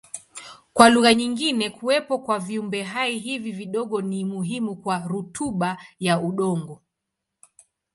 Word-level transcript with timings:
Kwa 0.73 0.89
lugha 0.89 1.13
nyingine 1.13 1.69
kuwepo 1.69 2.19
kwa 2.19 2.39
viumbehai 2.39 3.19
hivi 3.19 3.51
vidogo 3.51 4.01
ni 4.01 4.25
muhimu 4.25 4.75
kwa 4.75 4.99
rutuba 5.07 5.77
ya 5.99 6.19
udongo. 6.21 6.81